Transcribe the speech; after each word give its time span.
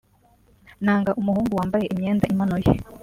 Nanga 0.83 1.11
umuhungu 1.19 1.53
wambaye 1.59 1.85
imyenda 1.93 2.25
imanuye 2.33 2.69